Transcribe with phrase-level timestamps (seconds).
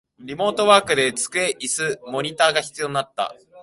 [0.19, 3.35] リモートワークで机、イス、モニタが必要になった